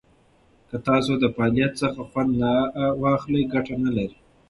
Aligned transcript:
که 0.69 0.77
تاسو 0.87 1.11
د 1.17 1.23
فعالیت 1.35 1.71
څخه 1.81 2.01
خوند 2.09 2.31
نه 2.41 2.53
واخلئ، 3.01 3.43
ګټه 3.53 3.75
نه 3.85 3.91
لري. 3.97 4.17